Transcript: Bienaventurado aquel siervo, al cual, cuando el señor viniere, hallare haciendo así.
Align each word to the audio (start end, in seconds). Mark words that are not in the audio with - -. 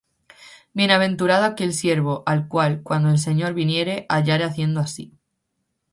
Bienaventurado 0.73 1.45
aquel 1.45 1.75
siervo, 1.75 2.23
al 2.25 2.47
cual, 2.47 2.81
cuando 2.81 3.09
el 3.11 3.19
señor 3.19 3.53
viniere, 3.53 4.07
hallare 4.09 4.45
haciendo 4.45 4.79
así. 4.79 5.13